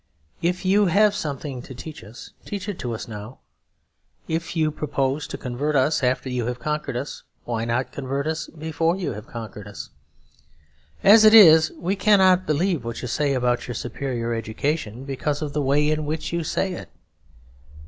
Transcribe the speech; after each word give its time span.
If 0.41 0.65
you 0.65 0.87
have 0.87 1.13
something 1.13 1.61
to 1.61 1.75
teach 1.75 2.03
us, 2.03 2.31
teach 2.43 2.67
it 2.67 2.79
to 2.79 2.95
us 2.95 3.07
now. 3.07 3.37
If 4.27 4.55
you 4.55 4.71
propose 4.71 5.27
to 5.27 5.37
convert 5.37 5.75
us 5.75 6.01
after 6.01 6.27
you 6.27 6.47
have 6.47 6.57
conquered 6.57 6.97
us, 6.97 7.21
why 7.45 7.65
not 7.65 7.91
convert 7.91 8.25
us 8.25 8.47
before 8.47 8.95
you 8.95 9.13
have 9.13 9.27
conquered 9.27 9.67
us? 9.67 9.91
As 11.03 11.23
it 11.23 11.35
is, 11.35 11.71
we 11.77 11.95
cannot 11.95 12.47
believe 12.47 12.83
what 12.83 13.03
you 13.03 13.07
say 13.07 13.35
about 13.35 13.67
your 13.67 13.75
superior 13.75 14.33
education 14.33 15.03
because 15.05 15.43
of 15.43 15.53
the 15.53 15.61
way 15.61 15.87
in 15.91 16.07
which 16.07 16.33
you 16.33 16.43
say 16.43 16.73
it. 16.73 16.89